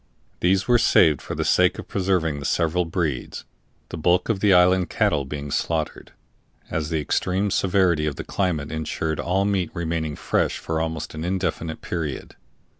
[0.39, 3.45] These were saved for the sake of preserving the several breeds,
[3.89, 6.11] the bulk of the island cattle being slaughtered,
[6.71, 11.23] as the extreme severity of the climate insured all meat remaining fresh for almost an
[11.23, 12.35] indefinite period.